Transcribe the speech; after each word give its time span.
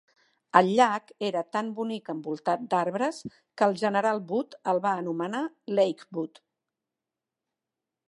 El 0.59 0.69
llac 0.77 1.11
era 1.27 1.43
tan 1.55 1.69
bonic 1.79 2.09
envoltat 2.13 2.65
d'arbres, 2.73 3.21
que 3.57 3.69
el 3.69 3.79
general 3.85 4.25
Wood 4.33 4.59
el 4.75 4.85
va 4.89 4.97
anomenar 5.05 5.47
Lakewood. 5.81 6.47